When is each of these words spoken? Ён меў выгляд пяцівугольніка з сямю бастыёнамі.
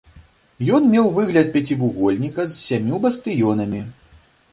Ён 0.77 0.85
меў 0.93 1.09
выгляд 1.17 1.51
пяцівугольніка 1.57 2.45
з 2.53 2.57
сямю 2.63 3.01
бастыёнамі. 3.05 3.83